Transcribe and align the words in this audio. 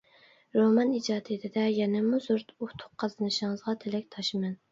رومان 0.59 0.93
ئىجادىيىتىدە 0.99 1.65
يەنىمۇ 1.73 2.21
زور 2.29 2.41
ئۇتۇق 2.55 2.89
قازىنىشىڭىزغا 3.05 3.77
تىلەكداشمەن. 3.87 4.59